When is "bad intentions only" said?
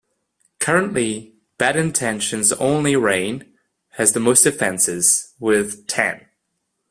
1.59-2.95